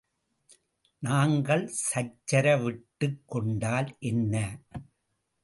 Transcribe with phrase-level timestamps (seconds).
[1.03, 4.35] நாங்கள் சச்சரவிட்டுக் கொண்டால் என்ன?